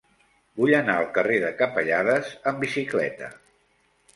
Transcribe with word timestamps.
Vull 0.61 0.71
anar 0.77 0.95
al 1.01 1.09
carrer 1.17 1.35
de 1.43 1.51
Capellades 1.59 2.33
amb 2.53 2.67
bicicleta. 2.67 3.31